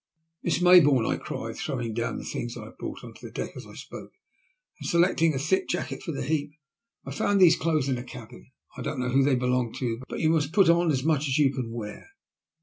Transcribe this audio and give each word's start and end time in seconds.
'*Miss 0.41 0.57
Mayboume," 0.63 1.07
I 1.07 1.17
cried, 1.17 1.57
throwing 1.57 1.93
down 1.93 2.17
the 2.17 2.23
things 2.23 2.57
I 2.57 2.63
had 2.65 2.77
brought 2.79 3.03
on 3.03 3.13
the 3.21 3.29
deck 3.29 3.51
as 3.55 3.67
I 3.67 3.75
spoke, 3.75 4.11
and 4.79 4.89
selecting 4.89 5.35
a 5.35 5.37
thick 5.37 5.67
jacket 5.69 6.01
from 6.01 6.15
the 6.15 6.23
heap,'' 6.23 6.53
I 7.05 7.11
found 7.11 7.39
these 7.39 7.55
clothes 7.55 7.87
in 7.87 7.99
a 7.99 8.03
cabin. 8.03 8.49
I 8.75 8.81
don't 8.81 8.99
know 8.99 9.09
who 9.09 9.21
they 9.21 9.35
belong 9.35 9.73
to, 9.73 10.01
but 10.09 10.19
you 10.19 10.31
must 10.31 10.53
put 10.53 10.69
on 10.69 10.89
as 10.89 11.03
much 11.03 11.27
as 11.27 11.37
you 11.37 11.53
can 11.53 11.71
wear." 11.71 12.09